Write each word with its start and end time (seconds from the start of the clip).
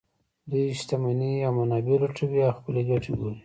دوی 0.49 0.65
شتمنۍ 0.79 1.33
او 1.47 1.51
منابع 1.59 1.95
لوټوي 2.01 2.39
او 2.47 2.51
خپلې 2.57 2.81
ګټې 2.89 3.11
ګوري 3.19 3.39